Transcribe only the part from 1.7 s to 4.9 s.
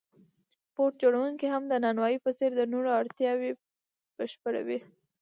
نانوای په څېر د نورو اړتیاوې بشپړوي